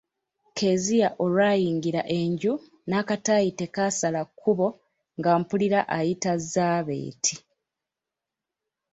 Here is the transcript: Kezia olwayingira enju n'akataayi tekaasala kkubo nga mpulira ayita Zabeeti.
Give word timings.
Kezia 0.57 1.07
olwayingira 1.23 2.01
enju 2.19 2.53
n'akataayi 2.89 3.49
tekaasala 3.59 4.21
kkubo 4.25 4.67
nga 5.17 5.31
mpulira 5.39 5.79
ayita 5.97 6.31
Zabeeti. 6.51 7.35